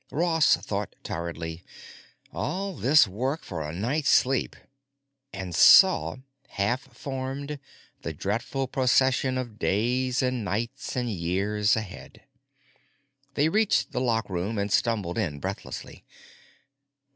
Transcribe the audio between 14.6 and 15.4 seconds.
stumbled in